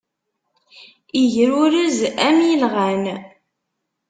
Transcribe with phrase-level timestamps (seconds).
[1.21, 3.03] Igrurez, am ilɣan.